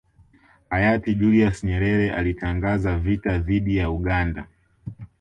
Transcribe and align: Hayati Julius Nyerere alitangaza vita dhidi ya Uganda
Hayati 0.69 1.15
Julius 1.19 1.57
Nyerere 1.63 2.11
alitangaza 2.13 2.97
vita 2.97 3.37
dhidi 3.37 3.77
ya 3.77 3.89
Uganda 3.89 4.47